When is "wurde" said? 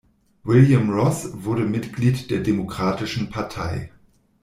1.43-1.61